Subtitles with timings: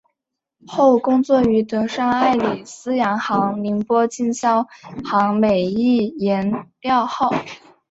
[0.65, 4.67] 后工作于德商爱礼司洋行宁波经销
[5.05, 7.29] 行美益颜料号。